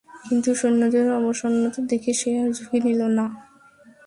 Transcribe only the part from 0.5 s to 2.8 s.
সৈন্যদের অবসন্নতা দেখে সে আর ঝুকি